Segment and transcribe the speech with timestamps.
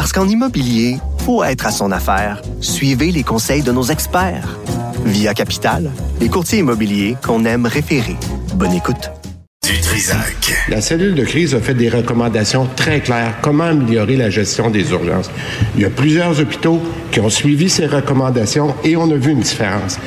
[0.00, 0.96] Parce qu'en immobilier,
[1.26, 2.40] faut être à son affaire.
[2.62, 4.58] Suivez les conseils de nos experts.
[5.04, 5.90] Via Capital,
[6.22, 8.16] les courtiers immobiliers qu'on aime référer.
[8.54, 9.10] Bonne écoute.
[10.70, 13.34] La cellule de crise a fait des recommandations très claires.
[13.42, 15.30] Comment améliorer la gestion des urgences?
[15.76, 16.80] Il y a plusieurs hôpitaux
[17.12, 19.98] qui ont suivi ces recommandations et on a vu une différence.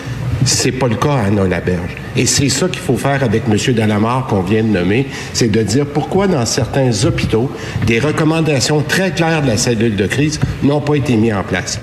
[0.45, 1.95] C'est pas le cas à Anna-Laberge.
[2.15, 3.73] Et c'est ça qu'il faut faire avec M.
[3.73, 7.51] Dalamar qu'on vient de nommer, c'est de dire pourquoi dans certains hôpitaux,
[7.85, 11.79] des recommandations très claires de la cellule de crise n'ont pas été mises en place.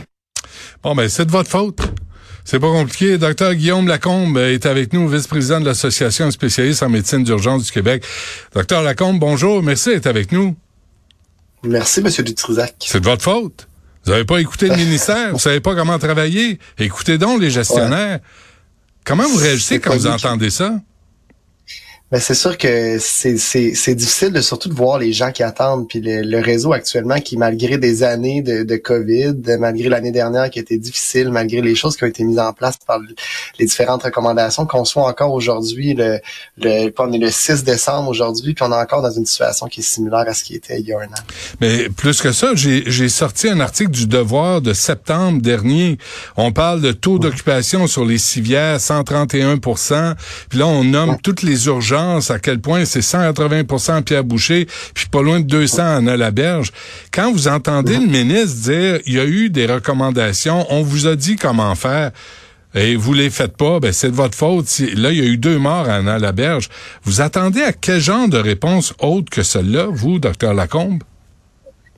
[0.82, 1.80] Bon, ben, c'est de votre faute.
[2.44, 3.18] C'est pas compliqué.
[3.18, 8.04] Docteur Guillaume Lacombe est avec nous, vice-président de l'Association spécialiste en médecine d'urgence du Québec.
[8.54, 9.62] Docteur Lacombe, bonjour.
[9.62, 10.56] Merci d'être avec nous.
[11.62, 12.74] Merci, Monsieur Dutrisac.
[12.80, 13.68] C'est de votre faute.
[14.04, 15.30] Vous n'avez pas écouté le ministère.
[15.32, 16.58] Vous savez pas comment travailler.
[16.78, 18.20] Écoutez donc les gestionnaires.
[19.04, 20.80] Comment vous réagissez quand vous entendez ça?
[22.10, 25.44] Ben c'est sûr que c'est, c'est, c'est difficile de surtout de voir les gens qui
[25.44, 30.50] attendent puis le, réseau actuellement qui malgré des années de, de Covid, malgré l'année dernière
[30.50, 32.98] qui a été difficile, malgré les choses qui ont été mises en place par
[33.60, 36.18] les différentes recommandations, qu'on soit encore aujourd'hui le,
[36.58, 39.78] le on est le 6 décembre aujourd'hui puis on est encore dans une situation qui
[39.78, 41.22] est similaire à ce qui était il y a un an.
[41.60, 45.96] Mais plus que ça, j'ai, j'ai sorti un article du Devoir de septembre dernier.
[46.36, 50.14] On parle de taux d'occupation sur les civières 131%
[50.48, 51.99] puis là on nomme toutes les urgences
[52.30, 56.72] à quel point c'est 180% Pierre Boucher, puis pas loin de 200 à la Berge.
[57.12, 61.16] Quand vous entendez le ministre dire, il y a eu des recommandations, on vous a
[61.16, 62.10] dit comment faire,
[62.74, 64.66] et vous les faites pas, ben c'est de votre faute.
[64.94, 66.68] Là, il y a eu deux morts à la Berge.
[67.02, 71.02] Vous attendez à quel genre de réponse autre que celle-là, vous, docteur Lacombe?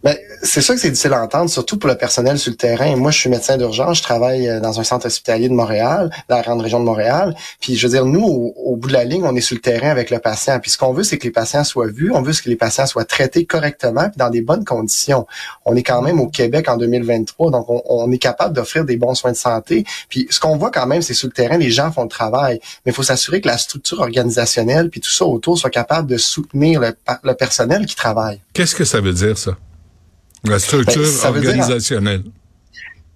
[0.03, 2.97] Ben, c'est sûr que c'est difficile à entendre, surtout pour le personnel sur le terrain.
[2.97, 6.37] Moi, je suis médecin d'urgence, je travaille euh, dans un centre hospitalier de Montréal, dans
[6.37, 7.37] la grande région de Montréal.
[7.61, 9.91] Puis, je veux dire, nous, au, bout de la ligne, on est sur le terrain
[9.91, 10.59] avec le patient.
[10.59, 12.87] Puis, ce qu'on veut, c'est que les patients soient vus, on veut que les patients
[12.87, 15.27] soient traités correctement, puis dans des bonnes conditions.
[15.65, 19.15] On est quand même au Québec en 2023, donc on, est capable d'offrir des bons
[19.15, 19.85] soins de santé.
[20.09, 22.59] Puis, ce qu'on voit quand même, c'est sur le terrain, les gens font le travail,
[22.85, 26.17] mais il faut s'assurer que la structure organisationnelle, puis tout ça autour, soit capable de
[26.17, 26.93] soutenir le,
[27.23, 28.41] le personnel qui travaille.
[28.53, 29.53] Qu'est-ce que ça veut dire, ça?
[30.45, 32.25] La structure ben, organisationnelle.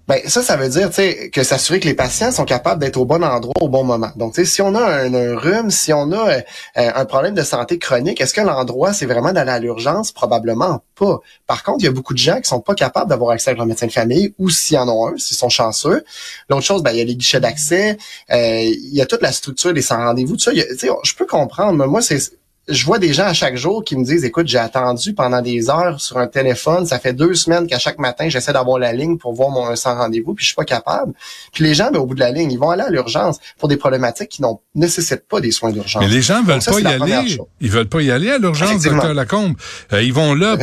[0.08, 0.90] Ben, ça, ça veut dire
[1.32, 4.12] que s'assurer que les patients sont capables d'être au bon endroit au bon moment.
[4.14, 6.40] Donc, si on a un, rhume, si on a euh,
[6.76, 10.12] un problème de santé chronique, est-ce que l'endroit, c'est vraiment d'aller à l'urgence?
[10.12, 11.18] Probablement pas.
[11.48, 13.54] Par contre, il y a beaucoup de gens qui sont pas capables d'avoir accès à
[13.54, 16.04] leur médecin de famille ou s'ils en ont un, s'ils sont chanceux.
[16.48, 17.98] L'autre chose, ben, il y a les guichets d'accès,
[18.30, 20.36] euh, il y a toute la structure des sans rendez-vous.
[20.36, 22.20] Tout ça, je peux comprendre, mais moi, c'est
[22.68, 25.70] je vois des gens à chaque jour qui me disent, écoute, j'ai attendu pendant des
[25.70, 26.84] heures sur un téléphone.
[26.86, 29.96] Ça fait deux semaines qu'à chaque matin, j'essaie d'avoir la ligne pour voir mon sans
[29.96, 31.12] rendez-vous, puis je suis pas capable.
[31.52, 33.68] Puis les gens, ben, au bout de la ligne, ils vont aller à l'urgence pour
[33.68, 36.02] des problématiques qui n'ont nécessitent pas des soins d'urgence.
[36.02, 37.38] Mais les gens veulent pas y aller.
[37.60, 39.54] Ils veulent pas y aller à l'urgence, docteur Lacombe.
[39.92, 40.56] Euh, ils vont là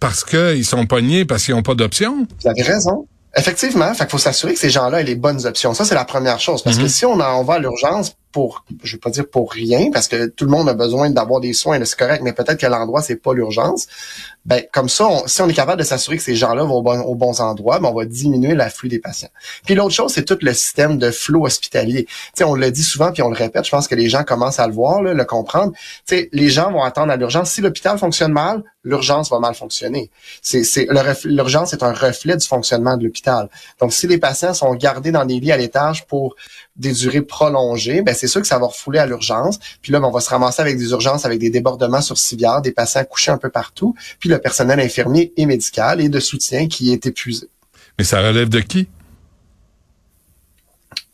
[0.00, 2.26] parce qu'ils sont pognés, parce qu'ils n'ont pas d'option.
[2.42, 3.06] Vous avez raison.
[3.36, 5.74] Effectivement, il faut s'assurer que ces gens-là aient les bonnes options.
[5.74, 6.62] Ça, c'est la première chose.
[6.62, 6.88] Parce que mhm.
[6.88, 10.26] si on, en, va à l'urgence pour, je vais pas dire pour rien, parce que
[10.26, 13.16] tout le monde a besoin d'avoir des soins, c'est correct, mais peut-être que l'endroit, c'est
[13.16, 13.86] pas l'urgence.
[14.48, 17.40] Ben, comme ça, si on est capable de s'assurer que ces gens-là vont aux bons,
[17.42, 19.28] endroits, ben, on va diminuer l'afflux des patients.
[19.66, 22.06] Puis l'autre chose, c'est tout le système de flot hospitalier.
[22.32, 24.58] sais, on le dit souvent, puis on le répète, je pense que les gens commencent
[24.58, 25.72] à le voir, le comprendre.
[26.06, 27.50] sais, les gens vont attendre à l'urgence.
[27.50, 30.10] Si l'hôpital fonctionne mal, l'urgence va mal fonctionner.
[30.40, 30.88] C'est,
[31.24, 33.50] l'urgence est un reflet du fonctionnement de l'hôpital.
[33.80, 36.36] Donc, si les patients sont gardés dans des lits à l'étage pour
[36.76, 39.58] des durées prolongées, ben c'est sûr que ça va refouler à l'urgence.
[39.82, 42.62] Puis là, ben, on va se ramasser avec des urgences, avec des débordements sur civière,
[42.62, 46.68] des patients couchés un peu partout, puis le personnel infirmier et médical et de soutien
[46.68, 47.48] qui est épuisé.
[47.98, 48.88] Mais ça relève de qui?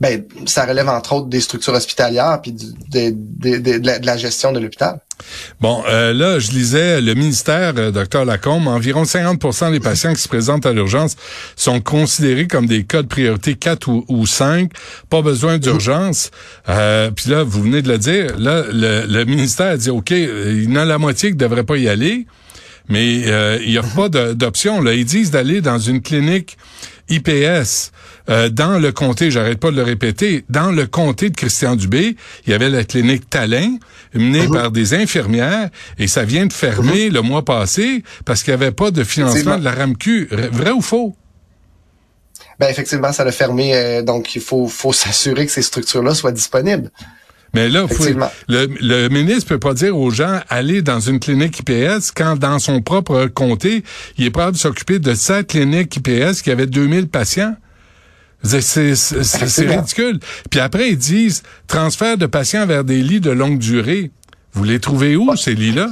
[0.00, 4.98] Ben, ça relève entre autres des structures hospitalières puis de, la, gestion de l'hôpital.
[5.60, 10.20] Bon, euh, là, je lisais le ministère, euh, docteur Lacombe, environ 50% des patients qui
[10.20, 11.16] se présentent à l'urgence
[11.54, 14.72] sont considérés comme des cas de priorité 4 ou, 5,
[15.08, 16.30] pas besoin d'urgence.
[16.68, 20.64] Euh, puis là, vous venez de le dire, là, le, ministère a dit, OK, il
[20.64, 22.26] y en a la moitié qui ne devrait pas y aller,
[22.88, 23.14] mais
[23.62, 24.80] il n'y a pas d'option.
[24.80, 26.56] Là, ils disent d'aller dans une clinique
[27.08, 27.92] IPS
[28.30, 32.16] euh, dans le comté, j'arrête pas de le répéter, dans le comté de Christian Dubé,
[32.46, 33.76] il y avait la clinique Talin,
[34.14, 34.52] menée uh-huh.
[34.52, 37.12] par des infirmières, et ça vient de fermer uh-huh.
[37.12, 40.28] le mois passé parce qu'il n'y avait pas de financement de la RAMQ.
[40.52, 41.14] Vrai ou faux?
[42.58, 43.74] Ben effectivement, ça l'a fermé.
[43.74, 46.90] Euh, donc, il faut, faut s'assurer que ces structures-là soient disponibles.
[47.54, 47.86] Mais là,
[48.48, 52.58] le, le ministre peut pas dire aux gens allez dans une clinique IPS quand dans
[52.58, 53.84] son propre comté,
[54.18, 57.56] il est prêt de s'occuper de cette clinique IPS qui avait 2000 patients.
[58.42, 60.20] C'est ridicule.
[60.50, 64.10] Puis après, ils disent transfert de patients vers des lits de longue durée.
[64.52, 65.88] Vous les trouvez où, ces lits-là?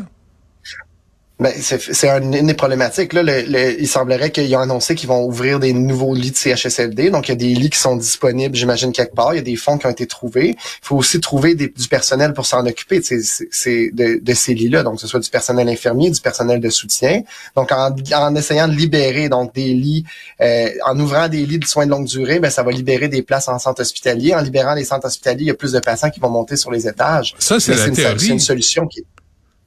[1.42, 3.12] Ben, c'est une des problématiques.
[3.12, 7.10] Là, il semblerait qu'ils ont annoncé qu'ils vont ouvrir des nouveaux lits de CHSLD.
[7.10, 9.34] Donc, il y a des lits qui sont disponibles, j'imagine, quelque part.
[9.34, 10.50] Il y a des fonds qui ont été trouvés.
[10.50, 14.84] Il faut aussi trouver du personnel pour s'en occuper de, ces, de, ces lits-là.
[14.84, 17.22] Donc, que ce soit du personnel infirmier, du personnel de soutien.
[17.56, 20.04] Donc, en, essayant de libérer donc des lits,
[20.40, 23.22] euh, en ouvrant des lits de soins de longue durée, ben, ça va libérer des
[23.22, 24.32] places en centre hospitalier.
[24.32, 26.70] En libérant les centres hospitaliers, il y a plus de patients qui vont monter sur
[26.70, 27.34] les étages.
[27.40, 28.20] Ça, c'est la théorie.
[28.20, 29.04] C'est une solution qui...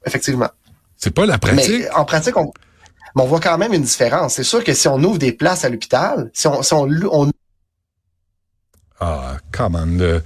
[0.06, 0.48] Effectivement.
[0.96, 1.70] C'est pas la pratique.
[1.70, 2.52] Mais en pratique, on,
[3.14, 4.34] on voit quand même une différence.
[4.34, 7.30] C'est sûr que si on ouvre des places à l'hôpital, si on, si on, on
[9.00, 10.20] ah, come on,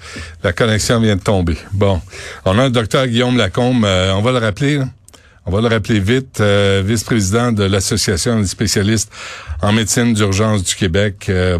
[0.45, 1.57] la connexion vient de tomber.
[1.73, 2.01] Bon,
[2.45, 4.81] on a le docteur Guillaume Lacombe, euh, on va le rappeler.
[5.47, 9.11] On va le rappeler vite, euh, vice-président de l'Association des spécialistes
[9.63, 11.27] en médecine d'urgence du Québec.
[11.29, 11.59] Euh,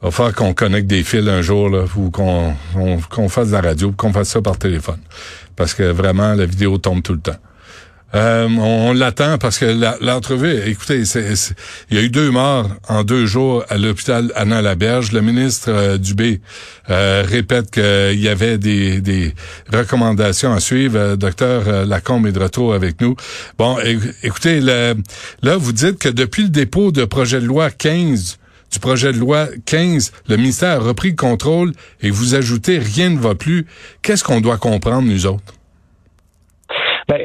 [0.00, 2.54] va falloir qu'on connecte des fils un jour, là, ou qu'on
[3.10, 5.00] qu'on fasse de la radio, qu'on fasse ça par téléphone.
[5.56, 7.36] Parce que vraiment, la vidéo tombe tout le temps.
[8.14, 9.66] Euh, on, l'attend parce que
[10.00, 11.02] l'entrevue, écoutez,
[11.90, 15.12] il y a eu deux morts en deux jours à l'hôpital Anna Laberge.
[15.12, 16.40] Le ministre euh, Dubé
[16.88, 19.34] euh, répète qu'il y avait des, des,
[19.72, 20.96] recommandations à suivre.
[20.96, 23.16] Euh, docteur Lacombe est de retour avec nous.
[23.58, 23.76] Bon,
[24.22, 24.94] écoutez, là,
[25.56, 28.38] vous dites que depuis le dépôt de projet de loi 15
[28.72, 31.72] du projet de loi 15, le ministère a repris le contrôle
[32.02, 33.66] et vous ajoutez rien ne va plus.
[34.02, 35.54] Qu'est-ce qu'on doit comprendre, nous autres?
[37.08, 37.20] Ben,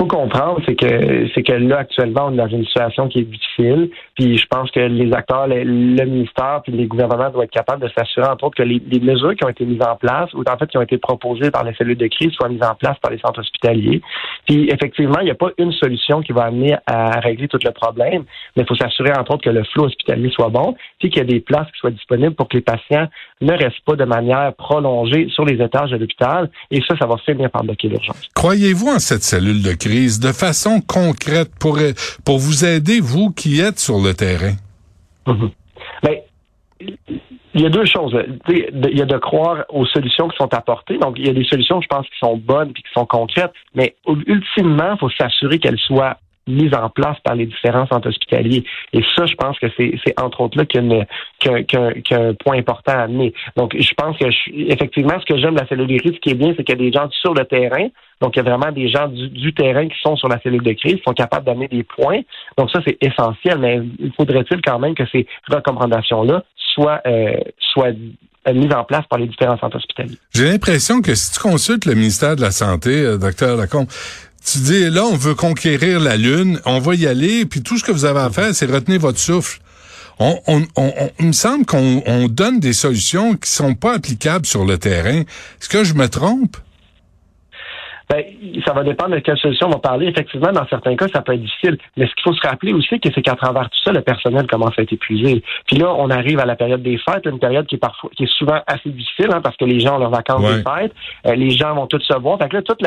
[0.00, 3.24] faut comprendre, c'est que c'est que là actuellement on est dans une situation qui est
[3.24, 3.90] difficile.
[4.16, 7.90] Puis je pense que les acteurs, le, ministère, puis les gouvernements doivent être capables de
[7.94, 10.68] s'assurer entre autres que les, mesures qui ont été mises en place ou en fait
[10.68, 13.18] qui ont été proposées par les cellules de crise soient mises en place par les
[13.18, 14.00] centres hospitaliers.
[14.46, 17.70] Puis effectivement, il n'y a pas une solution qui va amener à régler tout le
[17.70, 18.24] problème,
[18.56, 21.24] mais il faut s'assurer entre autres que le flot hospitalier soit bon, puis qu'il y
[21.24, 23.06] a des places qui soient disponibles pour que les patients
[23.42, 26.50] ne restent pas de manière prolongée sur les étages de l'hôpital.
[26.70, 28.28] Et ça, ça va finir par bloquer l'urgence.
[28.34, 29.89] Croyez-vous en cette cellule de crise?
[30.20, 31.78] De façon concrète pour,
[32.24, 34.54] pour vous aider, vous qui êtes sur le terrain?
[35.26, 35.50] Mhm.
[36.02, 36.16] Ben,
[37.54, 38.16] il y a deux choses.
[38.48, 40.98] Il y a de croire aux solutions qui sont apportées.
[40.98, 43.52] Donc, il y a des solutions, je pense, qui sont bonnes et qui sont concrètes.
[43.74, 43.96] Mais
[44.26, 46.18] ultimement, il faut s'assurer qu'elles soient
[46.50, 48.64] mise en place par les différents centres hospitaliers.
[48.92, 52.92] Et ça, je pense que c'est, entre autres là qu'il y a, un point important
[52.92, 53.32] à amener.
[53.56, 54.26] Donc, je pense que
[54.70, 56.78] effectivement, ce que j'aime de la cellule de crise, ce qui est bien, c'est qu'il
[56.78, 57.88] y a des gens sur le terrain.
[58.20, 60.72] Donc, il y a vraiment des gens du, terrain qui sont sur la cellule de
[60.72, 62.20] crise, qui sont capables d'amener des points.
[62.58, 63.58] Donc, ça, c'est essentiel.
[63.58, 66.44] Mais il faudrait-il quand même que ces recommandations-là
[66.74, 67.92] soient, euh, soient
[68.52, 70.18] mises en place par les différents centres hospitaliers?
[70.34, 73.88] J'ai l'impression que si tu consultes le ministère de la Santé, euh, docteur Lacombe,
[74.44, 77.84] tu dis, là, on veut conquérir la Lune, on va y aller, puis tout ce
[77.84, 79.60] que vous avez à faire, c'est retenir votre souffle.
[80.18, 84.64] On, on, on, il me semble qu'on donne des solutions qui sont pas applicables sur
[84.64, 85.20] le terrain.
[85.20, 86.56] Est-ce que je me trompe?
[88.10, 88.24] Ben,
[88.66, 90.08] ça va dépendre de quelle solution on va parler.
[90.08, 91.78] Effectivement, dans certains cas, ça peut être difficile.
[91.96, 94.76] Mais ce qu'il faut se rappeler aussi, c'est qu'à travers tout ça, le personnel commence
[94.78, 95.44] à être épuisé.
[95.66, 98.24] Puis là, on arrive à la période des fêtes, une période qui est parfois, qui
[98.24, 100.92] est souvent assez difficile, hein, parce que les gens ont leurs vacances des fêtes,
[101.26, 102.38] euh, les gens vont tous se voir.
[102.38, 102.82] Fait que là, toute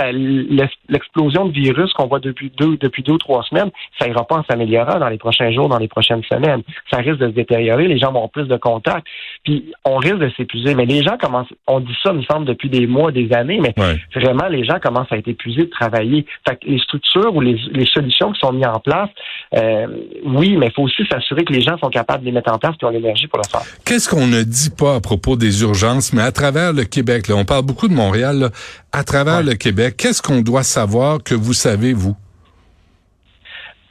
[0.90, 4.40] l'explosion de virus qu'on voit depuis deux, depuis deux ou trois semaines, ça ira pas
[4.40, 6.64] en s'améliorant dans les prochains jours, dans les prochaines semaines.
[6.92, 7.88] Ça risque de se détériorer.
[7.88, 9.08] Les gens vont avoir plus de contacts.
[9.46, 10.76] Puis on risque de s'épuiser.
[10.76, 13.62] Mais les gens commencent, on dit ça, il me semble, depuis des mois, des années,
[13.62, 13.74] mais
[14.16, 16.26] vraiment, les gens commencent a été épuisé de travailler.
[16.48, 19.10] Fait que les structures ou les, solutions qui sont mises en place,
[19.56, 19.88] euh,
[20.26, 22.58] oui, mais il faut aussi s'assurer que les gens sont capables de les mettre en
[22.58, 23.62] place et ont l'énergie pour le faire.
[23.86, 27.36] Qu'est-ce qu'on ne dit pas à propos des urgences, mais à travers le Québec, là,
[27.36, 28.50] on parle beaucoup de Montréal,
[28.92, 32.16] à travers le Québec, qu'est-ce qu'on doit savoir que vous savez, vous?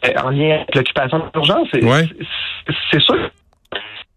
[0.04, 3.30] Euh, en lien avec l'occupation d'urgence, c'est sûr.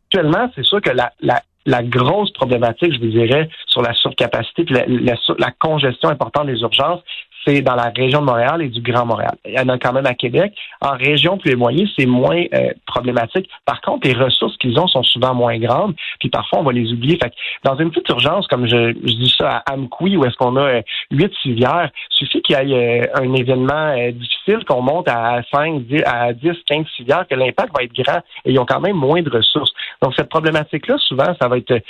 [0.08, 4.66] Actuellement, c'est sûr que la, la la grosse problématique, je vous dirais, sur la surcapacité,
[4.70, 7.02] la, congestion importante des urgences,
[7.46, 9.36] c'est dans la région de Montréal et du Grand Montréal.
[9.46, 10.54] Il y en a quand même à Québec.
[10.82, 13.50] En région plus éloignée, c'est moins euh, problématique.
[13.66, 16.92] Par contre, les ressources qu'ils ont sont souvent moins grandes, puis parfois on va les
[16.92, 17.18] oublier.
[17.22, 20.36] Fait que dans une petite urgence, comme je, je dis ça à Amqui, où est-ce
[20.38, 20.82] qu'on a euh,
[21.12, 26.04] huit civières, suffit qu'il y ait euh, un événement difficile, qu'on monte à 5, 10,
[26.06, 29.22] à 10, 15 civières, que l'impact va être grand et ils ont quand même moins
[29.22, 29.72] de ressources.
[30.02, 31.82] Donc cette problématique-là, souvent, ça va être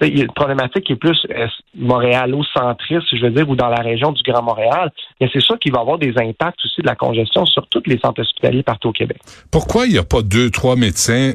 [0.00, 1.26] une problématique qui est plus
[1.74, 5.72] montréalo-centriste, je veux dire, ou dans la région du Grand Montréal mais c'est sûr qu'il
[5.72, 8.92] va avoir des impacts aussi de la congestion sur tous les centres hospitaliers partout au
[8.92, 9.18] Québec.
[9.50, 11.32] Pourquoi il n'y a pas deux, trois médecins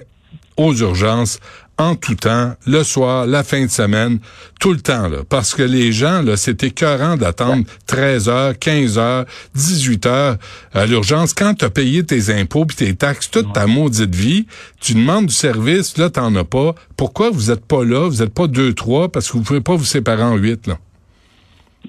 [0.57, 1.39] aux urgences
[1.77, 4.19] en tout temps, le soir, la fin de semaine,
[4.59, 5.19] tout le temps, là.
[5.29, 10.37] Parce que les gens, là, c'est écœurant d'attendre 13 heures, 15 heures, 18 heures
[10.73, 11.33] à l'urgence.
[11.33, 14.47] Quand tu as payé tes impôts puis tes taxes toute ta maudite vie,
[14.79, 16.73] tu demandes du service, là, t'en as pas.
[16.95, 18.09] Pourquoi vous êtes pas là?
[18.09, 20.79] Vous êtes pas deux, trois, parce que vous pouvez pas vous séparer en huit, là.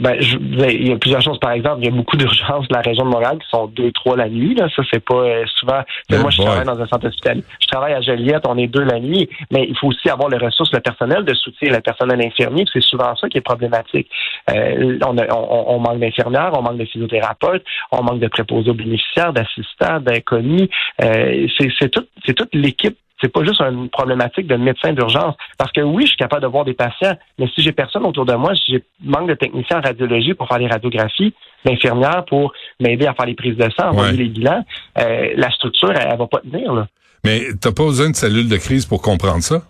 [0.01, 1.39] Ben, je, ben, il y a plusieurs choses.
[1.41, 3.91] Par exemple, il y a beaucoup d'urgences de la région de Montréal qui sont deux,
[3.93, 4.55] trois la nuit.
[4.55, 4.69] Là.
[4.75, 5.81] Ça, c'est pas euh, souvent.
[6.11, 7.43] Moi, je travaille dans un centre hospitalier.
[7.61, 10.39] Je travaille à Joliette, on est deux la nuit, mais il faut aussi avoir les
[10.39, 12.65] ressources, le personnel de soutien, le personnel infirmier.
[12.73, 14.09] C'est souvent ça qui est problématique.
[14.51, 19.33] Euh, on, on, manque d'infirmières, on manque de physiothérapeutes, on manque de préposés aux bénéficiaires,
[19.33, 20.69] d'assistants, d'inconnus.
[21.03, 21.47] Euh,
[21.79, 25.35] c'est tout, c'est toute l'équipe c'est pas juste une problématique de médecin d'urgence.
[25.59, 28.25] Parce que oui, je suis capable de voir des patients, mais si j'ai personne autour
[28.25, 32.53] de moi, si j'ai manque de techniciens en radiologie pour faire les radiographies, d'infirmières pour
[32.81, 34.65] m'aider à faire les prises de sang, envoyer les bilans,
[34.99, 36.73] euh, la structure, elle, va pas tenir.
[36.73, 36.87] Là.
[37.25, 39.63] Mais t'as pas besoin de cellule de crise pour comprendre ça?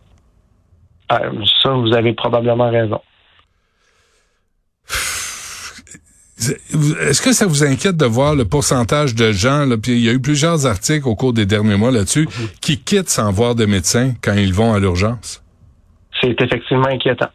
[1.13, 1.31] Euh,
[1.63, 3.01] ça, vous avez probablement raison.
[6.39, 10.09] Est-ce que ça vous inquiète de voir le pourcentage de gens, là, puis il y
[10.09, 12.49] a eu plusieurs articles au cours des derniers mois là-dessus, mhm.
[12.61, 15.43] qui quittent sans voir de médecin quand ils vont à l'urgence?
[16.21, 17.29] C'est effectivement inquiétant.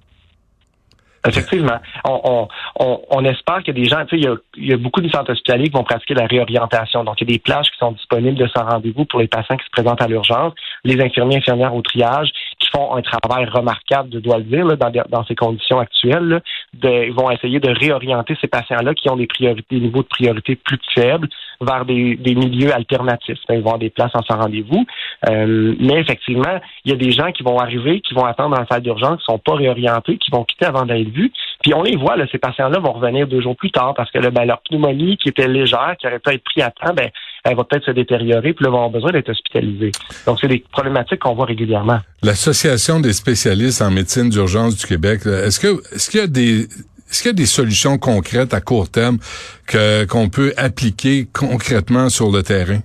[1.25, 1.79] Effectivement.
[2.03, 4.67] On, on, on, espère qu'il y a des gens, tu sais, il y a, il
[4.67, 7.05] y a beaucoup de centres hospitaliers qui vont pratiquer la réorientation.
[7.05, 9.55] Donc, il y a des plages qui sont disponibles de sans rendez-vous pour les patients
[9.55, 10.51] qui se présentent à l'urgence,
[10.83, 12.29] les infirmiers infirmières au triage,
[12.73, 16.41] font un travail remarquable, je dois le dire, là, dans, dans, ces conditions actuelles.
[16.73, 20.07] De, ils vont essayer de réorienter ces patients-là qui ont des priorités, des niveaux de
[20.07, 21.29] priorité plus faibles
[21.61, 23.37] vers des, milieux alternatifs.
[23.49, 24.85] Ils vont avoir des places en sans rendez-vous.
[25.29, 28.61] Euh, mais effectivement, il y a des gens qui vont arriver, qui vont attendre dans
[28.61, 31.31] la salle d'urgence, qui sont pas réorientés, qui vont quitter avant d'être vus.
[31.61, 34.19] Puis on les voit, là, ces patients-là vont revenir deux jours plus tard parce que
[34.19, 37.09] là, ben, leur pneumonie qui était légère, qui aurait pu être pris à temps, ben,
[37.43, 39.91] elle va peut-être se détériorer, puis là, vont avoir besoin d'être hospitalisés.
[40.25, 41.99] Donc, c'est des problématiques qu'on voit régulièrement.
[42.21, 46.67] L'Association des spécialistes en médecine d'urgence du Québec, est-ce que est-ce qu'il y a des
[47.13, 49.17] est-ce qu'il y a des solutions concrètes à court terme
[49.67, 52.79] que qu'on peut appliquer concrètement sur le terrain?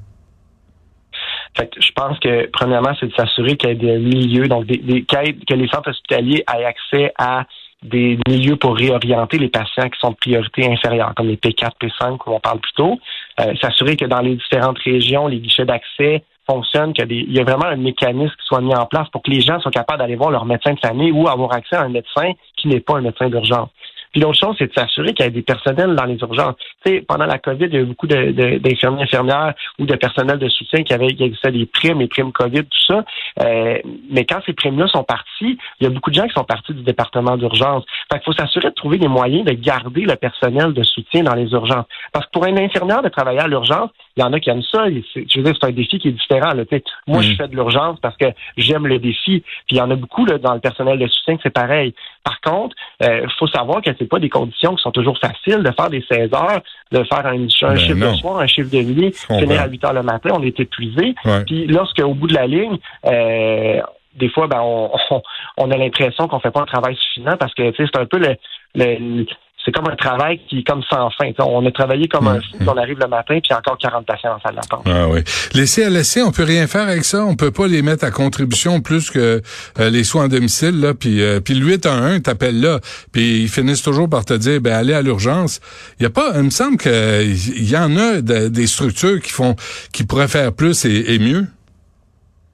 [1.57, 4.77] Fait je pense que premièrement, c'est de s'assurer qu'il y ait des milieux, donc des,
[4.79, 7.47] des que les centres hospitaliers aient accès à
[7.83, 12.19] des milieux pour réorienter les patients qui sont de priorité inférieure, comme les P4, P5,
[12.19, 12.99] comme on parle plus tôt.
[13.41, 17.67] Euh, s'assurer que dans les différentes régions, les guichets d'accès fonctionnent, qu'il y a vraiment
[17.67, 20.31] un mécanisme qui soit mis en place pour que les gens soient capables d'aller voir
[20.31, 23.29] leur médecin de famille ou avoir accès à un médecin qui n'est pas un médecin
[23.29, 23.69] d'urgence.
[24.13, 26.57] Puis l'autre chose, c'est de s'assurer qu'il y a des personnels dans les urgences.
[26.85, 30.39] Tu sais, pendant la COVID, il y a eu beaucoup d'infirmiers, infirmières ou de personnel
[30.39, 33.05] de soutien qui avaient des primes, les primes COVID, tout ça.
[33.43, 33.79] Euh,
[34.11, 36.73] mais quand ces primes-là sont parties, il y a beaucoup de gens qui sont partis
[36.73, 37.85] du département d'urgence.
[38.11, 41.35] Fait qu'il faut s'assurer de trouver des moyens de garder le personnel de soutien dans
[41.35, 41.87] les urgences.
[42.13, 44.63] Parce que pour un infirmière de travailler à l'urgence, il y en a qui aiment
[44.63, 44.87] ça.
[44.89, 46.53] Je veux dire, c'est un défi qui est différent.
[46.53, 46.65] Là.
[47.07, 47.37] Moi, je mm.
[47.37, 49.41] fais de l'urgence parce que j'aime le défi.
[49.67, 51.95] Puis il y en a beaucoup là, dans le personnel de soutien que c'est pareil.
[52.29, 55.63] Par contre, il euh, faut savoir que c'est pas des conditions qui sont toujours faciles
[55.63, 56.61] de faire des 16 heures,
[56.93, 59.85] de faire un, un ben chiffre de soir, un chiffre de nuit, finir à 8
[59.85, 61.15] heures le matin, on est épuisé.
[61.47, 63.81] Puis lorsque au bout de la ligne, euh,
[64.17, 64.91] des fois, ben, on,
[65.57, 68.37] on, a l'impression qu'on fait pas un travail suffisant parce que c'est un peu le,
[68.75, 69.25] le,
[69.69, 71.31] c'est comme un travail qui est comme sans fin.
[71.41, 74.41] on a travaillé comme un fou, on arrive le matin, puis encore 40 patients en
[74.41, 74.87] salle d'attente.
[74.87, 75.21] Ah oui.
[75.53, 77.23] Les CLSC, on peut rien faire avec ça.
[77.23, 79.43] On peut pas les mettre à contribution plus que
[79.79, 80.81] euh, les soins à domicile.
[80.81, 82.79] Là, puis, euh, puis le 8 à 1, t'appelles là,
[83.13, 85.61] puis ils finissent toujours par te dire, ben allez à l'urgence.
[86.01, 89.55] Il y a pas, il me semble qu'il y en a des structures qui font,
[89.93, 91.45] qui pourraient faire plus et, mieux.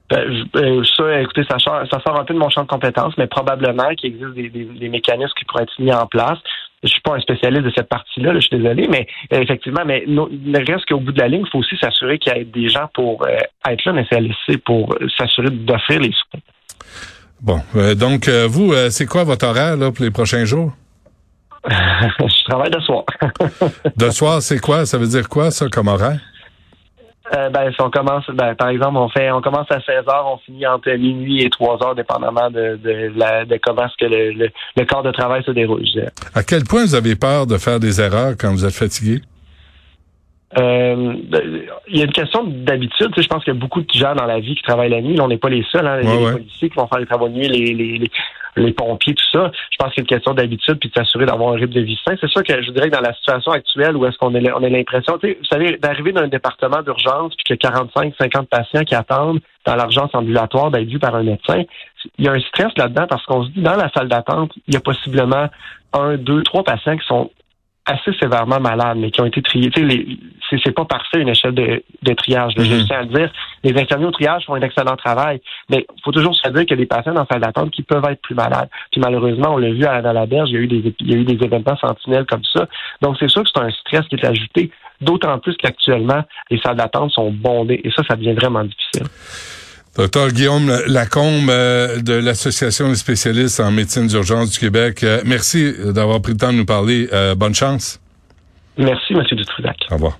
[0.09, 3.17] Ben, ben, ça, écoutez, ça sort, ça sort un peu de mon champ de compétences,
[3.17, 6.37] mais probablement qu'il existe des, des, mécanismes qui pourraient être mis en place
[6.85, 10.03] je suis pas un spécialiste de cette partie-là, je suis désolé, mais euh, effectivement, mais
[10.07, 12.69] ne reste qu'au bout de la ligne, il faut aussi s'assurer qu'il y ait des
[12.69, 13.37] gens pour euh,
[13.69, 14.05] être là, mais
[14.45, 16.39] c'est pour s'assurer d'offrir les soins.
[17.41, 20.73] Bon, euh, donc vous, c'est quoi votre horaire là, pour les prochains jours?
[21.69, 23.03] je travaille de soir.
[23.95, 24.85] de soir, c'est quoi?
[24.85, 26.19] Ça veut dire quoi, ça, comme horaire?
[27.33, 30.27] Euh, ben, si on commence, ben, par exemple, on fait, on commence à 16 heures,
[30.31, 34.05] on finit entre minuit et 3 heures, dépendamment de, de, la, de comment ce que
[34.05, 35.83] le, le, corps de travail se déroule.
[36.35, 39.21] À quel point vous avez peur de faire des erreurs quand vous êtes fatigué?
[40.57, 41.15] Euh,
[41.87, 43.07] il y a une question d'habitude.
[43.09, 44.91] Tu sais, je pense qu'il y a beaucoup de gens dans la vie qui travaillent
[44.91, 45.19] la nuit.
[45.19, 45.85] on n'est pas les seuls.
[45.85, 45.99] Hein.
[46.03, 48.11] Il y a les policiers qui vont faire les travaux de nuit, les, les, les
[48.73, 49.51] pompiers, tout ça.
[49.71, 51.99] Je pense y a une question d'habitude puis de s'assurer d'avoir un rythme de vie
[52.05, 52.15] sain.
[52.19, 54.63] C'est sûr que je dirais que dans la situation actuelle où est-ce qu'on a, on
[54.63, 57.71] a l'impression, tu sais, vous savez, d'arriver dans un département d'urgence puis qu'il y a
[57.71, 61.63] 45, 50 patients qui attendent dans l'urgence ambulatoire d'être vus par un médecin,
[62.17, 64.73] il y a un stress là-dedans parce qu'on se dit dans la salle d'attente, il
[64.73, 65.47] y a possiblement
[65.93, 67.31] un, deux, trois patients qui sont
[67.85, 69.69] assez sévèrement malades, mais qui ont été triés.
[69.69, 69.87] Tu
[70.49, 72.53] sais, c'est pas parfait une échelle de, de triage.
[72.57, 72.85] Je mhm.
[72.85, 73.31] tiens à le dire.
[73.63, 75.39] Les infirmiers au triage font un excellent travail,
[75.69, 77.83] mais il faut toujours se dire qu'il y a des patients en salle d'attente qui
[77.83, 78.69] peuvent être plus malades.
[78.91, 81.11] Puis malheureusement, on l'a vu à, dans la berge, il y a eu des il
[81.11, 82.67] y a eu des événements sentinelles comme ça.
[83.01, 86.77] Donc c'est sûr que c'est un stress qui est ajouté, d'autant plus qu'actuellement les salles
[86.77, 89.64] d'attente sont bondées et ça, ça devient vraiment difficile.
[89.95, 95.73] Docteur Guillaume Lacombe euh, de l'Association des spécialistes en médecine d'urgence du Québec, euh, merci
[95.93, 97.07] d'avoir pris le temps de nous parler.
[97.13, 98.01] Euh, bonne chance.
[98.77, 99.23] Merci, M.
[99.31, 99.77] Dutrudac.
[99.91, 100.19] Au revoir.